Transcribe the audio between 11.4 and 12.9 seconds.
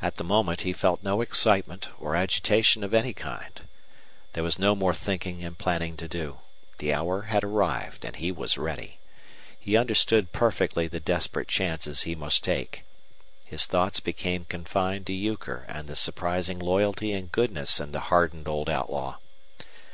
chances he must take.